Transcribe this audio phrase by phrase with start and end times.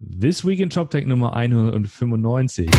[0.00, 2.70] This Week in Shop Tech Nummer 195.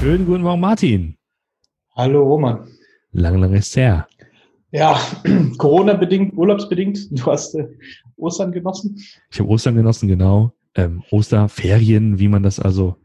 [0.00, 1.16] Schönen guten Morgen, Martin.
[1.94, 2.66] Hallo, Roman.
[3.12, 4.08] Lang, lang ist her.
[4.72, 5.00] Ja,
[5.58, 6.98] Corona-bedingt, urlaubsbedingt.
[7.12, 7.68] Du hast äh,
[8.16, 9.00] Ostern genossen?
[9.30, 10.52] Ich habe Ostern genossen, genau.
[10.74, 12.96] Ähm, Osterferien, wie man das also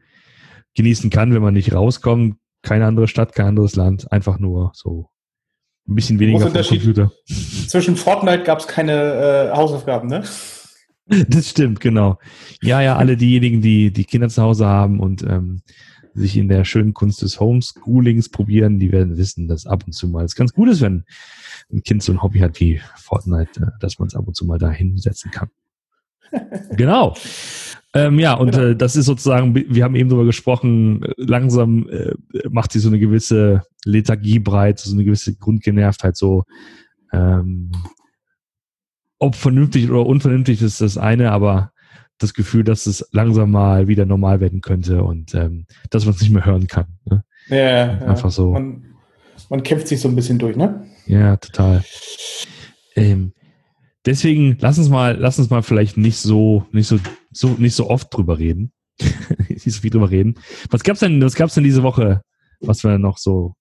[0.73, 2.37] genießen kann, wenn man nicht rauskommt.
[2.63, 4.11] Keine andere Stadt, kein anderes Land.
[4.11, 5.09] Einfach nur so
[5.87, 7.11] ein bisschen weniger vom Computer.
[7.73, 8.91] Zwischen Fortnite gab es keine
[9.51, 10.23] äh, Hausaufgaben, ne?
[11.27, 12.19] Das stimmt, genau.
[12.61, 15.63] Ja, ja, alle diejenigen, die die Kinder zu Hause haben und ähm,
[16.13, 20.07] sich in der schönen Kunst des Homeschoolings probieren, die werden wissen, dass ab und zu
[20.07, 21.03] mal es ganz gut ist, wenn
[21.73, 24.45] ein Kind so ein Hobby hat wie Fortnite, äh, dass man es ab und zu
[24.45, 25.49] mal da hinsetzen kann.
[26.77, 27.15] genau.
[27.95, 28.67] Ähm, ja, und genau.
[28.67, 32.13] äh, das ist sozusagen, wir haben eben darüber gesprochen, äh, langsam äh,
[32.51, 36.43] macht sie so eine gewisse Lethargie breit, so eine gewisse Grundgenervtheit, so
[37.13, 37.71] ähm,
[39.19, 41.71] ob vernünftig oder unvernünftig ist das eine, aber
[42.17, 46.21] das Gefühl, dass es langsam mal wieder normal werden könnte und ähm, dass man es
[46.21, 46.87] nicht mehr hören kann.
[47.05, 47.23] Ne?
[47.47, 48.51] Ja, ja, einfach so.
[48.51, 48.95] Man,
[49.49, 50.85] man, kämpft sich so ein bisschen durch, ne?
[51.05, 51.83] Ja, total.
[52.95, 53.33] Ähm,
[54.05, 56.99] deswegen lass uns mal, lass uns mal vielleicht nicht so, nicht so,
[57.31, 58.71] so nicht so oft drüber reden.
[59.49, 60.35] nicht so viel drüber reden.
[60.69, 62.21] Was gab's denn, was gab's denn diese Woche,
[62.61, 63.55] was wir noch so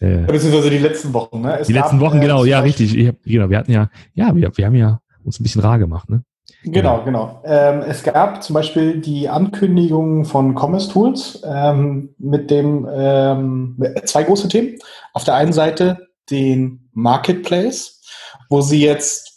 [0.00, 1.58] äh, Beziehungsweise die letzten Wochen, ne?
[1.58, 2.96] Es die letzten Wochen, äh, genau, ja, richtig.
[2.96, 5.78] Ich hab, genau, wir hatten ja, ja, wir, wir haben ja uns ein bisschen rar
[5.78, 6.22] gemacht, ne?
[6.64, 7.42] Genau, genau.
[7.44, 14.24] Ähm, es gab zum Beispiel die Ankündigung von Commerce Tools ähm, mit dem ähm, zwei
[14.24, 14.76] große Themen.
[15.12, 18.00] Auf der einen Seite den Marketplace,
[18.48, 19.27] wo sie jetzt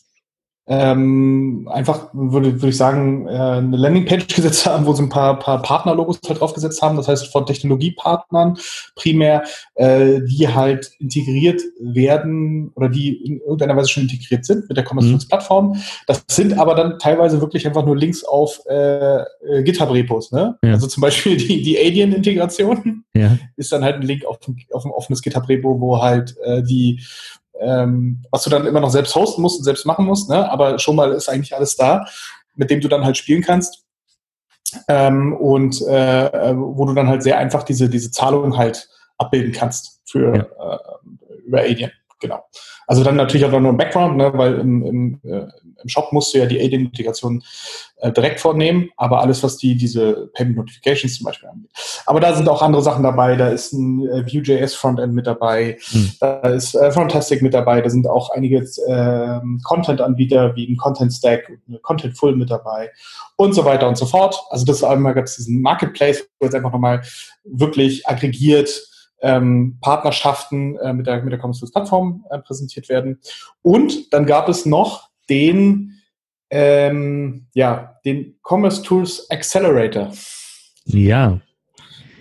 [0.73, 5.37] ähm, einfach, würde, würde ich sagen, äh, eine Landingpage gesetzt haben, wo sie ein paar,
[5.37, 6.95] paar Partnerlogos halt draufgesetzt haben.
[6.95, 8.57] Das heißt, von Technologiepartnern
[8.95, 9.43] primär,
[9.75, 14.85] äh, die halt integriert werden oder die in irgendeiner Weise schon integriert sind mit der
[14.85, 15.71] Commerce-Plattform.
[15.71, 15.77] Mhm.
[16.07, 20.31] Das sind aber dann teilweise wirklich einfach nur Links auf äh, äh, GitHub-Repos.
[20.31, 20.57] Ne?
[20.63, 20.71] Ja.
[20.71, 23.37] Also zum Beispiel die, die Alien-Integration ja.
[23.57, 24.39] ist dann halt ein Link auf,
[24.71, 27.01] auf ein offenes GitHub-Repo, wo halt äh, die
[27.59, 30.49] ähm, was du dann immer noch selbst hosten musst und selbst machen musst, ne?
[30.49, 32.05] aber schon mal ist eigentlich alles da,
[32.55, 33.85] mit dem du dann halt spielen kannst.
[34.87, 39.51] Ähm, und äh, äh wo du dann halt sehr einfach diese, diese Zahlung halt abbilden
[39.51, 40.75] kannst für ja.
[40.75, 41.91] äh, über Alien.
[42.21, 42.43] Genau.
[42.87, 45.47] Also dann natürlich auch noch ein Background, ne, weil im, im, äh,
[45.81, 47.43] im Shop musst du ja die Alien-Integration
[47.97, 51.71] äh, direkt vornehmen, aber alles, was die diese Payment Notifications zum Beispiel angeht.
[52.05, 53.35] Aber da sind auch andere Sachen dabei.
[53.35, 56.11] Da ist ein äh, Vue.js Frontend mit dabei, hm.
[56.19, 61.11] da ist äh, Fantastic mit dabei, da sind auch einige äh, Content-Anbieter wie ein Content
[61.11, 61.51] Stack,
[61.81, 62.91] Content Full mit dabei
[63.35, 64.39] und so weiter und so fort.
[64.51, 67.01] Also das ist einmal ganz diesen Marketplace, wo jetzt einfach nochmal
[67.45, 68.90] wirklich aggregiert
[69.21, 73.19] ähm, Partnerschaften äh, mit der, mit der Commerce Tools Plattform äh, präsentiert werden.
[73.61, 75.93] Und dann gab es noch den,
[76.49, 80.11] ähm, ja, den Commerce Tools Accelerator.
[80.85, 81.39] Ja.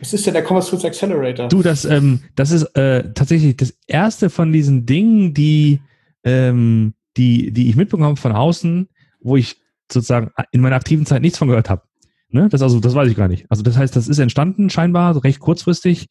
[0.00, 1.49] Was ist denn der Commerce Tools Accelerator?
[1.49, 5.81] Du, das, ähm, das ist äh, tatsächlich das erste von diesen Dingen, die,
[6.25, 8.88] ähm, die, die ich mitbekommen habe von außen,
[9.21, 9.56] wo ich
[9.91, 11.82] sozusagen in meiner aktiven Zeit nichts von gehört habe.
[12.31, 12.49] Ne?
[12.49, 13.47] Das also, das weiß ich gar nicht.
[13.50, 16.09] Also das heißt, das ist entstanden scheinbar recht kurzfristig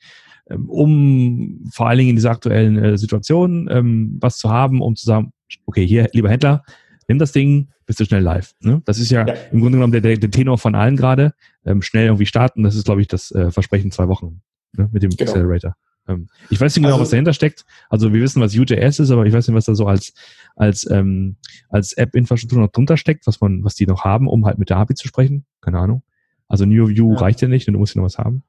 [0.67, 5.05] um vor allen Dingen in dieser aktuellen äh, Situation ähm, was zu haben, um zu
[5.05, 5.31] sagen,
[5.65, 6.63] okay, hier, lieber Händler,
[7.07, 8.53] nimm das Ding, bist du schnell live.
[8.61, 8.81] Ne?
[8.85, 11.33] Das ist ja, ja, im Grunde genommen der, der, der Tenor von allen gerade.
[11.65, 14.41] Ähm, schnell irgendwie starten, das ist, glaube ich, das äh, Versprechen zwei Wochen
[14.73, 14.89] ne?
[14.91, 15.31] mit dem genau.
[15.31, 15.75] Accelerator.
[16.07, 17.65] Ähm, ich weiß nicht genau, also, was dahinter steckt.
[17.89, 20.13] Also wir wissen, was UJS ist, aber ich weiß nicht, was da so als,
[20.55, 21.37] als, ähm,
[21.69, 24.77] als App-Infrastruktur noch drunter steckt, was man, was die noch haben, um halt mit der
[24.77, 25.45] API zu sprechen.
[25.61, 26.03] Keine Ahnung.
[26.47, 27.19] Also New View ja.
[27.19, 28.43] reicht ja nicht, du musst ja noch was haben.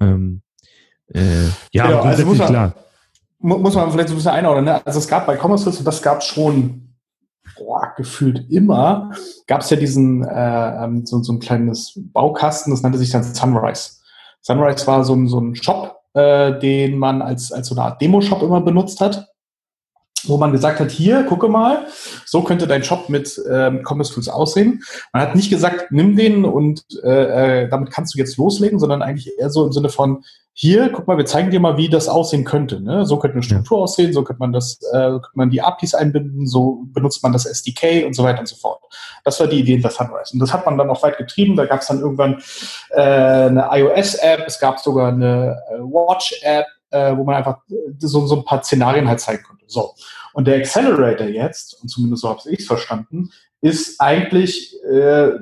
[0.00, 0.42] Ähm,
[1.12, 2.74] äh, ja, genau, also muss man, klar.
[3.38, 4.64] Muss man vielleicht so ein bisschen einordnen.
[4.64, 4.86] Ne?
[4.86, 6.94] Also es gab bei Commerce Tools, das gab schon
[7.58, 9.12] boah, gefühlt immer,
[9.46, 13.22] gab es ja diesen äh, ähm, so, so ein kleines Baukasten, das nannte sich dann
[13.22, 13.98] Sunrise.
[14.40, 18.00] Sunrise war so ein, so ein Shop, äh, den man als, als so eine Art
[18.00, 19.33] Demo-Shop immer benutzt hat
[20.26, 21.86] wo man gesagt hat, hier, gucke mal,
[22.24, 24.82] so könnte dein Shop mit ähm, Commerce Tools aussehen.
[25.12, 29.02] Man hat nicht gesagt, nimm den und äh, äh, damit kannst du jetzt loslegen, sondern
[29.02, 30.24] eigentlich eher so im Sinne von,
[30.56, 32.80] hier, guck mal, wir zeigen dir mal, wie das aussehen könnte.
[32.80, 33.04] Ne?
[33.04, 33.82] So könnte eine Struktur ja.
[33.82, 37.44] aussehen, so könnte man das, äh, könnte man die APIs einbinden, so benutzt man das
[37.44, 38.80] SDK und so weiter und so fort.
[39.24, 40.32] Das war die Idee hinter Sunrise.
[40.32, 41.56] Und das hat man dann auch weit getrieben.
[41.56, 42.40] Da gab es dann irgendwann
[42.90, 47.58] äh, eine iOS-App, es gab sogar eine äh, Watch-App, äh, wo man einfach
[47.98, 49.64] so, so ein paar Szenarien halt zeigen konnte.
[49.66, 49.94] So.
[50.32, 53.30] Und der Accelerator jetzt, und zumindest so habe ich es verstanden,
[53.60, 55.38] ist eigentlich äh, äh,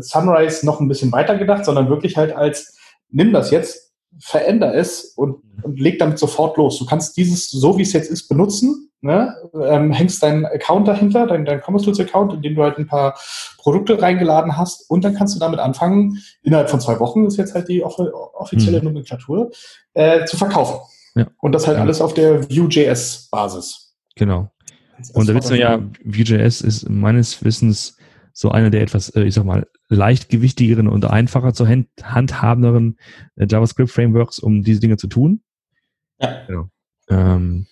[0.00, 2.78] Sunrise noch ein bisschen weiter gedacht, sondern wirklich halt als,
[3.10, 6.78] nimm das jetzt, veränder es und, und leg damit sofort los.
[6.78, 11.26] Du kannst dieses, so wie es jetzt ist, benutzen ne, ähm, hängst deinen Account dahinter,
[11.26, 13.18] deinen, deinen Commerce Tools Account, in dem du halt ein paar
[13.58, 17.54] Produkte reingeladen hast und dann kannst du damit anfangen, innerhalb von zwei Wochen ist jetzt
[17.54, 18.84] halt die offizielle mhm.
[18.84, 19.50] Nomenklatur,
[19.94, 20.80] äh, zu verkaufen.
[21.14, 21.26] Ja.
[21.40, 21.82] Und das halt ja.
[21.82, 23.94] alles auf der Vue.js-Basis.
[24.16, 24.50] Genau.
[25.12, 27.96] Und da wissen wir ja, Vue.js ist meines Wissens
[28.32, 32.98] so einer der etwas, äh, ich sag mal, leichtgewichtigeren und einfacher zu handhabenderen
[33.36, 35.42] äh, JavaScript-Frameworks, um diese Dinge zu tun.
[36.20, 36.44] Ja.
[36.46, 36.68] Genau.
[37.08, 37.66] Ähm,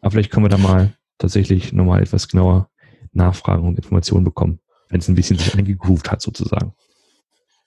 [0.00, 2.68] aber vielleicht können wir da mal tatsächlich nochmal etwas genauer
[3.12, 6.74] nachfragen und Informationen bekommen, wenn es ein bisschen sich eingegroovt hat, sozusagen.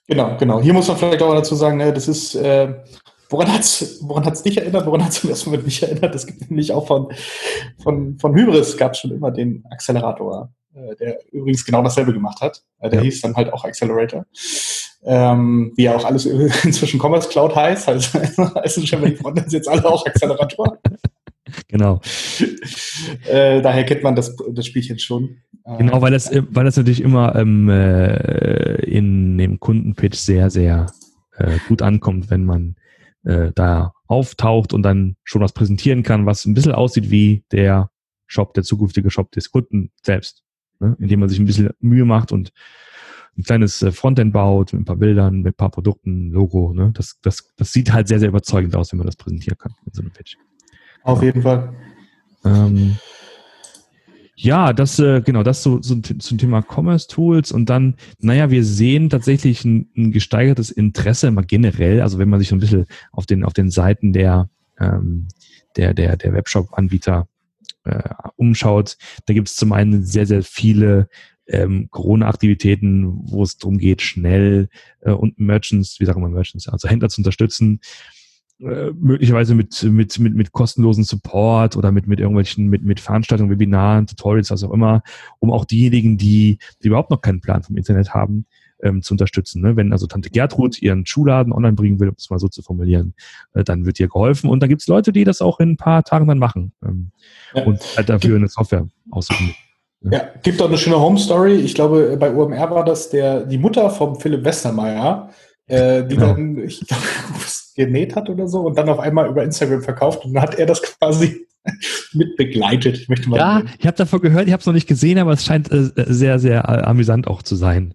[0.06, 0.60] Genau, genau.
[0.60, 2.74] Hier muss man vielleicht auch dazu sagen, ne, das ist, äh,
[3.28, 6.14] woran hat es woran hat's dich erinnert, woran hat es im ersten Moment mich erinnert?
[6.14, 7.12] Das gibt nämlich auch von,
[7.82, 12.40] von, von Hybris gab es schon immer den Accelerator, äh, der übrigens genau dasselbe gemacht
[12.40, 12.62] hat.
[12.80, 13.04] Äh, der ja.
[13.04, 14.26] hieß dann halt auch Accelerator.
[15.04, 16.26] Ähm, wie ja auch alles
[16.64, 18.18] inzwischen Commerce Cloud heißt, also,
[18.54, 20.78] also schon mal die Frontends jetzt alle auch Accelerator.
[21.68, 22.00] genau.
[23.28, 25.38] äh, daher kennt man das, das Spielchen schon.
[25.78, 30.86] Genau, weil das, weil das natürlich immer ähm, äh, in dem Kundenpitch sehr, sehr
[31.36, 32.76] äh, gut ankommt, wenn man
[33.24, 37.90] äh, da auftaucht und dann schon was präsentieren kann, was ein bisschen aussieht wie der
[38.26, 40.42] Shop, der zukünftige Shop des Kunden selbst.
[40.80, 40.96] Ne?
[40.98, 42.52] Indem man sich ein bisschen Mühe macht und
[43.36, 46.72] ein kleines äh, Frontend baut mit ein paar Bildern, mit ein paar Produkten, Logo.
[46.72, 46.92] Ne?
[46.94, 49.92] Das, das, das sieht halt sehr, sehr überzeugend aus, wenn man das präsentieren kann in
[49.92, 50.36] so einem Pitch.
[51.02, 51.72] Auf jeden Fall.
[52.44, 52.96] Ähm,
[54.42, 58.64] ja, das, äh, genau, das so, so zum Thema Commerce Tools und dann, naja, wir
[58.64, 62.86] sehen tatsächlich ein, ein gesteigertes Interesse immer generell, also wenn man sich so ein bisschen
[63.12, 64.48] auf den, auf den Seiten der,
[64.78, 65.28] ähm,
[65.76, 67.28] der, der, der Webshop-Anbieter
[67.84, 68.96] äh, umschaut,
[69.26, 71.10] da gibt es zum einen sehr, sehr viele
[71.46, 74.70] ähm, Corona-Aktivitäten, wo es darum geht, schnell
[75.00, 77.80] äh, und Merchants, wie sagen wir Merchants, also Händler zu unterstützen,
[78.60, 83.50] äh, möglicherweise mit, mit, mit, mit kostenlosen Support oder mit, mit irgendwelchen, mit, mit Veranstaltungen,
[83.50, 85.02] Webinaren, Tutorials, was auch immer,
[85.38, 88.46] um auch diejenigen, die, die überhaupt noch keinen Plan vom Internet haben,
[88.82, 89.62] ähm, zu unterstützen.
[89.62, 89.76] Ne?
[89.76, 93.14] Wenn also Tante Gertrud ihren Schuhladen online bringen will, um es mal so zu formulieren,
[93.54, 94.50] äh, dann wird ihr geholfen.
[94.50, 97.12] Und da gibt es Leute, die das auch in ein paar Tagen dann machen ähm,
[97.54, 97.64] ja.
[97.64, 99.54] und halt dafür eine Software aussuchen.
[100.02, 100.12] Ja.
[100.12, 101.56] ja, gibt auch eine schöne Home Story.
[101.56, 105.30] Ich glaube, bei UMR war das der, die Mutter vom Philipp Westermeier,
[105.66, 106.34] äh, die genau.
[106.34, 107.02] dann, ich glaube,
[107.80, 110.66] genäht hat oder so und dann auf einmal über Instagram verkauft und dann hat er
[110.66, 111.46] das quasi
[112.12, 112.98] mit begleitet.
[112.98, 113.70] Ich möchte mal ja, sehen.
[113.78, 116.38] ich habe davon gehört, ich habe es noch nicht gesehen, aber es scheint äh, sehr,
[116.38, 117.94] sehr äh, amüsant auch zu sein.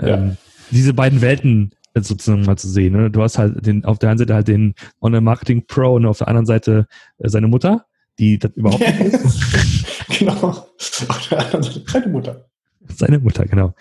[0.00, 0.18] Ja.
[0.18, 0.36] Ähm,
[0.70, 2.94] diese beiden Welten sozusagen mal zu sehen.
[2.94, 3.10] Ne?
[3.10, 6.28] Du hast halt den, auf der einen Seite halt den Online-Marketing Pro und auf der
[6.28, 6.86] anderen Seite
[7.18, 7.86] äh, seine Mutter,
[8.18, 10.18] die das überhaupt nicht ist.
[10.18, 10.48] genau.
[10.48, 12.46] Auf der anderen Seite seine Mutter.
[12.96, 13.74] Seine Mutter, genau.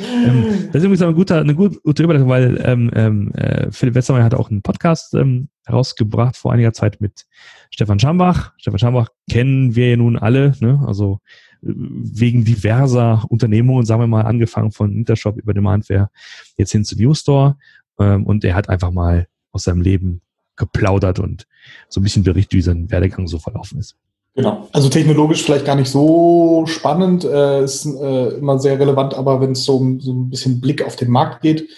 [0.00, 4.24] ähm, das ist übrigens eine gute, eine gute Überleitung, weil ähm, ähm, äh, Philipp Westermeier
[4.24, 7.26] hat auch einen Podcast ähm, herausgebracht vor einiger Zeit mit
[7.70, 8.52] Stefan Schambach.
[8.58, 10.82] Stefan Schambach kennen wir ja nun alle, ne?
[10.86, 11.20] also
[11.62, 16.10] äh, wegen diverser Unternehmungen, sagen wir mal, angefangen von Intershop über Demandware
[16.56, 17.56] jetzt hin zu Newstore.
[18.00, 20.20] Ähm, und er hat einfach mal aus seinem Leben
[20.56, 21.46] geplaudert und
[21.88, 23.96] so ein bisschen berichtet, wie sein Werdegang so verlaufen ist.
[24.34, 24.68] Genau.
[24.72, 29.52] Also technologisch vielleicht gar nicht so spannend, äh, ist äh, immer sehr relevant, aber wenn
[29.52, 31.68] es so, so ein bisschen Blick auf den Markt geht,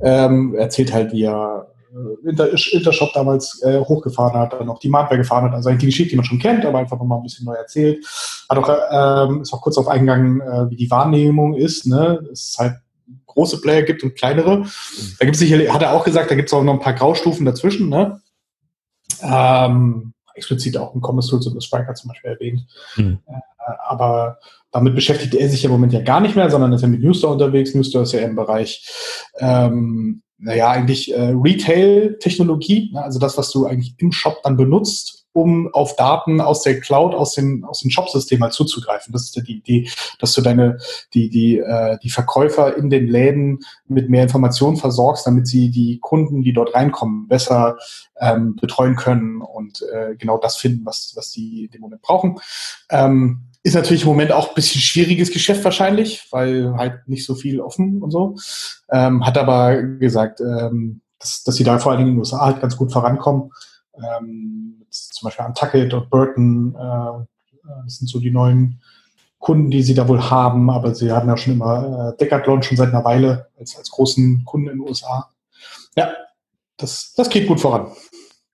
[0.00, 4.92] ähm, erzählt halt, wie er äh, Inter Intershop damals äh, hochgefahren hat, dann auch die
[4.92, 5.54] Hardware gefahren hat.
[5.54, 8.04] Also eigentlich die Geschichte, die man schon kennt, aber einfach nochmal ein bisschen neu erzählt.
[8.48, 11.86] Hat auch, ähm, ist auch kurz auf eingegangen, äh, wie die Wahrnehmung ist.
[11.86, 12.20] Ne?
[12.32, 12.74] Es ist halt
[13.26, 14.64] große Player gibt und kleinere.
[15.18, 16.92] Da gibt es sicherlich, hat er auch gesagt, da gibt es auch noch ein paar
[16.94, 17.88] Graustufen dazwischen.
[17.88, 18.20] Ne?
[19.22, 22.66] Ähm, explizit auch ein Commerce Tools und Striker zum Beispiel erwähnt.
[22.96, 23.18] Mhm.
[23.86, 24.38] aber
[24.70, 27.32] damit beschäftigt er sich im Moment ja gar nicht mehr, sondern ist ja mit Newstore
[27.32, 27.74] unterwegs.
[27.74, 28.88] Newstore ist ja im Bereich,
[29.38, 33.02] ähm, naja, eigentlich äh, Retail-Technologie, ne?
[33.02, 37.12] also das, was du eigentlich im Shop dann benutzt um auf Daten aus der Cloud,
[37.12, 39.12] aus den, aus den Shop-Systemen halt zuzugreifen.
[39.12, 40.78] Das ist die Idee, dass du deine,
[41.12, 45.98] die, die, äh, die Verkäufer in den Läden mit mehr Informationen versorgst, damit sie die
[46.00, 47.76] Kunden, die dort reinkommen, besser
[48.20, 52.38] ähm, betreuen können und äh, genau das finden, was, was die dem Moment brauchen.
[52.90, 57.34] Ähm, ist natürlich im Moment auch ein bisschen schwieriges Geschäft wahrscheinlich, weil halt nicht so
[57.34, 58.36] viel offen und so.
[58.92, 62.40] Ähm, hat aber gesagt, ähm, dass, dass sie da vor allen Dingen in den USA
[62.40, 63.50] halt ganz gut vorankommen.
[63.96, 67.24] Ähm, zum Beispiel Untuckit und Burton, äh,
[67.84, 68.80] das sind so die neuen
[69.38, 72.76] Kunden, die sie da wohl haben, aber sie haben ja schon immer äh, Decathlon schon
[72.76, 75.30] seit einer Weile als, als großen Kunden in den USA.
[75.96, 76.12] Ja,
[76.76, 77.88] das, das geht gut voran.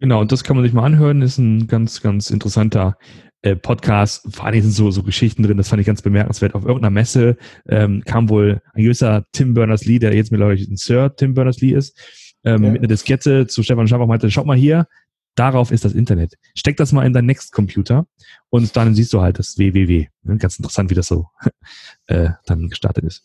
[0.00, 2.96] Genau, und das kann man sich mal anhören, ist ein ganz, ganz interessanter
[3.42, 4.26] äh, Podcast.
[4.34, 6.54] Vor allem sind so, so Geschichten drin, das fand ich ganz bemerkenswert.
[6.54, 7.36] Auf irgendeiner Messe
[7.68, 11.96] ähm, kam wohl ein gewisser Tim Berners-Lee, der jetzt mittlerweile ein Sir Tim Berners-Lee ist,
[12.44, 12.70] ähm, ja.
[12.70, 14.86] mit einer Diskette zu Stefan Schaff meinte, schaut mal hier,
[15.34, 16.34] Darauf ist das Internet.
[16.54, 18.06] Steck das mal in deinen Next-Computer
[18.50, 20.08] und dann siehst du halt das www.
[20.38, 21.28] Ganz interessant, wie das so
[22.06, 23.24] äh, dann gestartet ist.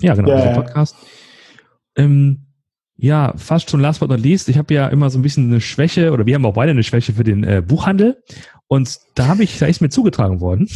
[0.00, 0.54] Ja, genau, Ja, dieser.
[0.54, 0.96] Podcast.
[1.96, 2.46] Ähm,
[2.96, 4.48] ja, fast schon last but not least.
[4.48, 6.82] Ich habe ja immer so ein bisschen eine Schwäche, oder wir haben auch beide eine
[6.82, 8.22] Schwäche für den äh, Buchhandel.
[8.66, 10.68] Und da habe ich, da ist mir zugetragen worden,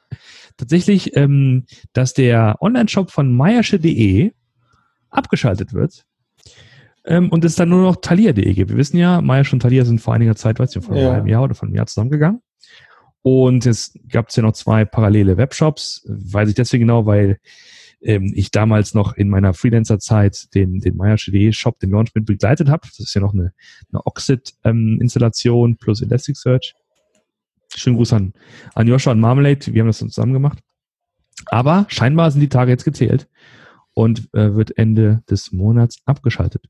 [0.56, 4.32] tatsächlich, ähm, dass der Online-Shop von meiersche.de
[5.10, 6.05] abgeschaltet wird.
[7.06, 8.70] Ähm, und es dann nur noch thalia.de gibt.
[8.70, 11.04] Wir wissen ja, Meiersche und Thalia sind vor einiger Zeit, weiß ich nicht, vor einem
[11.06, 11.12] Ja.
[11.12, 12.40] halben Jahr oder vor einem Jahr zusammengegangen.
[13.22, 16.04] Und es gab ja noch zwei parallele Webshops.
[16.08, 17.38] Weiß ich deswegen genau, weil
[18.00, 22.68] ähm, ich damals noch in meiner Freelancer-Zeit den, den Meiersche.de Shop, den Launch mit begleitet
[22.68, 22.86] habe.
[22.86, 23.52] Das ist ja noch eine,
[23.92, 26.74] eine Oxid-Installation plus Elasticsearch.
[27.74, 28.32] Schönen Gruß an,
[28.74, 29.72] an Joshua und Marmalade.
[29.74, 30.60] Wir haben das zusammen gemacht.
[31.46, 33.28] Aber scheinbar sind die Tage jetzt gezählt
[33.92, 36.64] und äh, wird Ende des Monats abgeschaltet.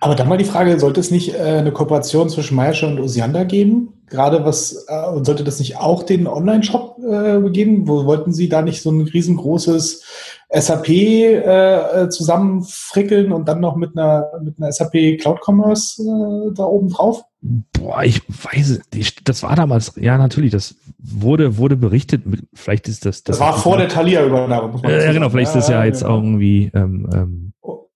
[0.00, 3.44] Aber dann mal die Frage, sollte es nicht äh, eine Kooperation zwischen Meiersche und Osiander
[3.44, 3.94] geben?
[4.08, 7.88] Gerade was, äh, und sollte das nicht auch den Online-Shop äh, geben?
[7.88, 10.04] Wo wollten Sie da nicht so ein riesengroßes
[10.50, 16.64] SAP äh, zusammenfrickeln und dann noch mit einer, mit einer SAP Cloud Commerce äh, da
[16.64, 17.24] oben drauf?
[17.40, 22.22] Boah, ich weiß, es das war damals, ja natürlich, das wurde, wurde berichtet,
[22.54, 23.24] vielleicht ist das...
[23.24, 24.80] Das, war vor der Thalia-Übernahme.
[24.88, 26.16] Ja, genau, vielleicht ist das ja jetzt genau.
[26.16, 26.70] irgendwie...
[26.74, 27.47] Ähm, ähm,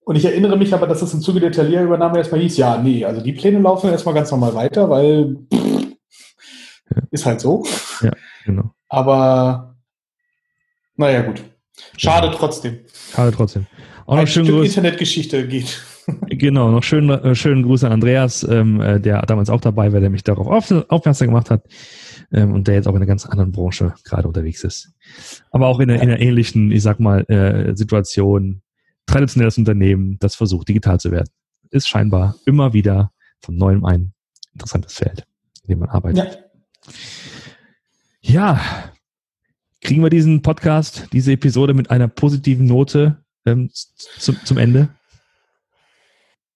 [0.05, 3.05] Und ich erinnere mich aber, dass es im Zuge der Thalia-Übernahme erstmal hieß, ja, nee,
[3.05, 5.95] also die Pläne laufen erstmal ganz normal weiter, weil pff,
[7.11, 7.65] ist halt so.
[8.45, 8.73] genau.
[8.89, 9.75] Aber
[10.95, 11.43] naja, gut.
[11.97, 12.79] Schade trotzdem.
[13.13, 13.65] Schade trotzdem.
[14.05, 15.81] Auch noch Ein schönen Stück Gruß, Internetgeschichte geht.
[16.27, 20.01] genau, noch schönen, äh, schönen Gruß an Andreas, ähm, äh, der damals auch dabei war,
[20.01, 21.63] der mich darauf auf, aufmerksam gemacht hat
[22.33, 24.91] ähm, und der jetzt auch in einer ganz anderen Branche gerade unterwegs ist.
[25.51, 28.62] Aber auch in einer, in einer ähnlichen, ich sag mal, äh, Situation,
[29.05, 31.29] traditionelles Unternehmen, das versucht, digital zu werden,
[31.69, 34.13] ist scheinbar immer wieder von neuem ein
[34.53, 35.25] interessantes Feld,
[35.63, 36.25] in dem man arbeitet.
[36.25, 36.93] Ja.
[38.25, 38.61] Ja,
[39.81, 44.87] kriegen wir diesen Podcast, diese Episode mit einer positiven Note ähm, zum, zum Ende?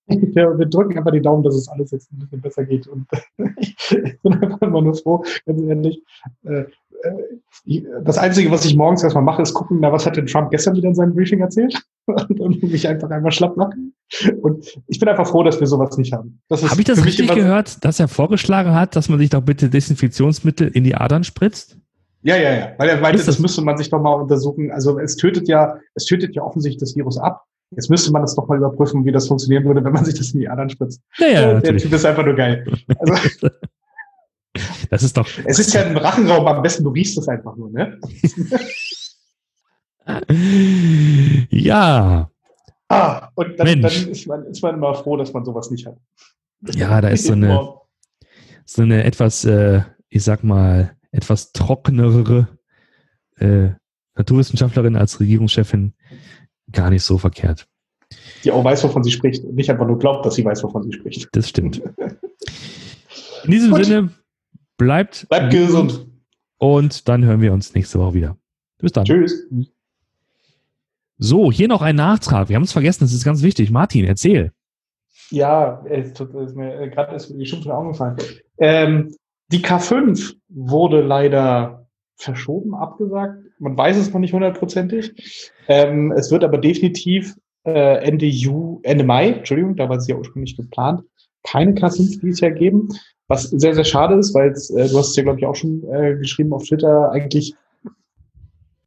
[0.07, 2.87] Wir, wir drücken einfach die Daumen, dass es alles jetzt ein bisschen besser geht.
[2.87, 3.05] Und
[3.59, 6.01] ich bin einfach immer nur froh, ganz ehrlich.
[6.45, 6.63] Äh,
[7.03, 10.49] äh, Das Einzige, was ich morgens erstmal mache, ist gucken, na, was hat denn Trump
[10.51, 11.77] gestern wieder in seinem Briefing erzählt?
[12.39, 13.93] Und mich einfach einmal schlapp machen.
[14.41, 16.41] Und ich bin einfach froh, dass wir sowas nicht haben.
[16.49, 20.69] Habe ich das richtig gehört, dass er vorgeschlagen hat, dass man sich doch bitte Desinfektionsmittel
[20.69, 21.77] in die Adern spritzt?
[22.21, 22.71] Ja, ja, ja.
[22.77, 24.71] Weil er meinte, das das- müsste man sich doch mal untersuchen.
[24.71, 27.43] Also es tötet ja, es tötet ja offensichtlich das Virus ab.
[27.71, 30.31] Jetzt müsste man das doch mal überprüfen, wie das funktionieren würde, wenn man sich das
[30.31, 31.01] in die Adern spritzt.
[31.17, 31.83] Ja, ja, der natürlich.
[31.83, 32.65] Typ ist einfach nur geil.
[32.97, 33.13] Also,
[34.89, 35.27] Das ist doch.
[35.45, 37.99] es ist ja ein Rachenraum, am besten du riechst es einfach nur, ne?
[41.67, 42.29] Ja,
[42.89, 45.97] Ah, und dann, dann ist, man, ist man immer froh, dass man sowas nicht hat.
[46.73, 47.69] ja, da ist so eine,
[48.65, 52.47] so eine etwas, äh, ich sag mal, etwas trockenere
[53.39, 53.69] äh,
[54.15, 55.93] Naturwissenschaftlerin als Regierungschefin
[56.71, 57.67] gar nicht so verkehrt.
[58.45, 60.83] Die auch weiß, wovon sie spricht und nicht einfach nur glaubt, dass sie weiß, wovon
[60.83, 61.27] sie spricht.
[61.33, 61.81] Das stimmt.
[63.43, 63.83] In diesem Gut.
[63.83, 64.09] Sinne,
[64.77, 66.07] bleibt, Bleibt gesund.
[66.57, 68.37] und dann hören wir uns nächste Woche wieder.
[68.79, 69.03] Bis dann.
[69.03, 69.45] Tschüss.
[71.17, 72.49] So, hier noch ein Nachtrag.
[72.49, 73.71] Wir haben es vergessen, das ist ganz wichtig.
[73.71, 74.51] Martin, erzähl.
[75.31, 78.17] Ja, es tut- ist mir äh, gerade ist mir schon von den Augen gefallen.
[78.59, 79.15] Ähm,
[79.51, 83.39] die K5 wurde leider verschoben, abgesagt.
[83.59, 85.51] Man weiß es noch nicht hundertprozentig.
[85.67, 90.15] Ähm, es wird aber definitiv äh, Ende Ju, Ende Mai, Entschuldigung, da war es ja
[90.15, 91.01] ursprünglich geplant,
[91.43, 92.89] keine K5 dieses Jahr geben.
[93.27, 95.83] Was sehr, sehr schade ist, weil äh, du hast es ja, glaube ich, auch schon
[95.91, 97.53] äh, geschrieben auf Twitter, eigentlich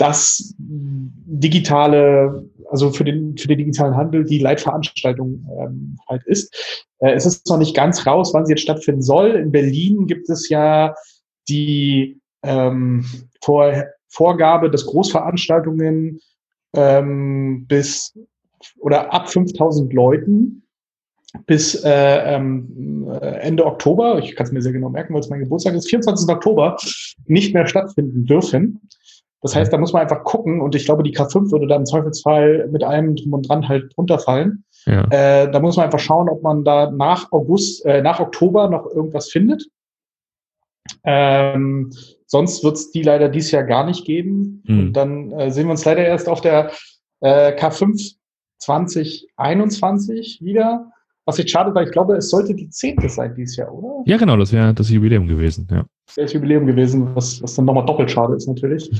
[0.00, 6.86] das digitale, also für den, für den digitalen Handel die Leitveranstaltung ähm, halt ist.
[6.98, 9.32] Äh, es ist noch nicht ganz raus, wann sie jetzt stattfinden soll.
[9.32, 10.94] In Berlin gibt es ja
[11.48, 13.04] die ähm,
[13.42, 13.72] Vor
[14.08, 16.20] Vorgabe, dass Großveranstaltungen
[16.74, 18.18] ähm, bis
[18.78, 20.62] oder ab 5000 Leuten
[21.46, 25.30] bis äh, ähm, äh, Ende Oktober, ich kann es mir sehr genau merken, weil es
[25.30, 26.28] mein Geburtstag ist, 24.
[26.28, 26.76] Oktober,
[27.26, 28.80] nicht mehr stattfinden dürfen.
[29.42, 31.86] Das heißt, da muss man einfach gucken und ich glaube, die K5 würde da im
[31.86, 34.64] Zweifelsfall mit allem drum und dran halt runterfallen.
[34.84, 35.04] Ja.
[35.10, 38.86] Äh, da muss man einfach schauen, ob man da nach August, äh, nach Oktober noch
[38.86, 39.66] irgendwas findet.
[41.04, 41.90] Ähm,
[42.26, 44.62] sonst wird es die leider dieses Jahr gar nicht geben.
[44.66, 44.78] Hm.
[44.78, 46.70] Und dann äh, sehen wir uns leider erst auf der
[47.20, 48.16] äh, K5
[48.58, 50.92] 2021 wieder.
[51.26, 54.02] Was ich schade, weil ich glaube, es sollte die zehnte sein dieses Jahr, oder?
[54.06, 55.68] ja, genau, das wäre das Jubiläum gewesen.
[55.70, 55.84] Ja.
[56.16, 58.90] Das Jubiläum gewesen, was, was dann nochmal doppelt schade ist natürlich.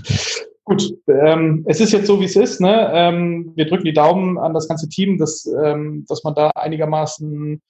[0.64, 2.60] Gut, ähm, es ist jetzt so, wie es ist.
[2.60, 2.90] Ne?
[2.92, 7.60] Ähm, wir drücken die Daumen an das ganze Team, dass, ähm, dass man da einigermaßen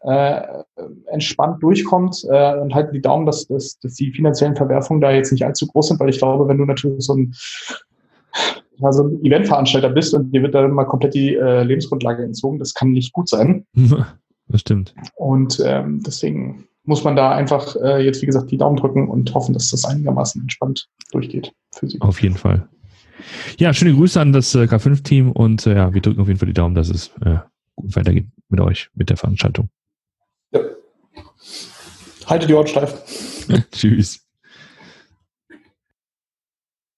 [0.00, 0.40] äh,
[1.06, 5.32] entspannt durchkommt äh, und halt die Daumen, dass, dass, dass die finanziellen Verwerfungen da jetzt
[5.32, 7.34] nicht allzu groß sind, weil ich glaube, wenn du natürlich so ein,
[8.80, 12.74] also ein Eventveranstalter bist und dir wird dann mal komplett die äh, Lebensgrundlage entzogen, das
[12.74, 13.66] kann nicht gut sein.
[14.50, 14.94] Das stimmt.
[15.16, 19.34] Und ähm, deswegen muss man da einfach äh, jetzt, wie gesagt, die Daumen drücken und
[19.34, 22.00] hoffen, dass das einigermaßen entspannt durchgeht für sie.
[22.00, 22.66] Auf jeden Fall.
[23.58, 26.46] Ja, schöne Grüße an das äh, K5-Team und äh, ja, wir drücken auf jeden Fall
[26.46, 27.36] die Daumen, dass es äh,
[27.76, 29.68] gut weitergeht mit euch, mit der Veranstaltung.
[30.52, 30.60] Ja.
[32.26, 33.46] Haltet die Ohren steif.
[33.72, 34.27] Tschüss.